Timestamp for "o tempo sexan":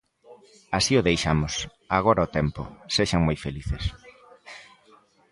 2.27-3.21